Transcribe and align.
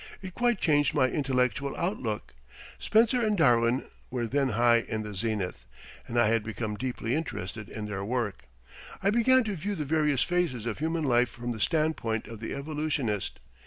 It 0.23 0.33
quite 0.33 0.59
changed 0.59 0.95
my 0.95 1.09
intellectual 1.09 1.75
outlook. 1.77 2.33
Spencer 2.79 3.23
and 3.23 3.37
Darwin 3.37 3.85
were 4.09 4.25
then 4.25 4.49
high 4.49 4.77
in 4.79 5.03
the 5.03 5.13
zenith, 5.13 5.63
and 6.07 6.17
I 6.19 6.25
had 6.25 6.43
become 6.43 6.75
deeply 6.75 7.13
interested 7.13 7.69
in 7.69 7.85
their 7.85 8.03
work. 8.03 8.45
I 9.03 9.11
began 9.11 9.43
to 9.43 9.55
view 9.55 9.75
the 9.75 9.85
various 9.85 10.23
phases 10.23 10.65
of 10.65 10.79
human 10.79 11.03
life 11.03 11.29
from 11.29 11.51
the 11.51 11.59
standpoint 11.59 12.27
of 12.27 12.39
the 12.39 12.51
evolutionist. 12.55 13.37